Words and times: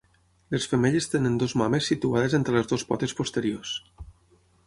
Les 0.53 0.63
femelles 0.69 1.07
tenen 1.15 1.35
dues 1.43 1.53
mames 1.63 1.91
situades 1.91 2.37
entre 2.39 2.57
les 2.57 2.71
dues 2.73 2.85
potes 2.93 3.15
posteriors. 3.23 3.77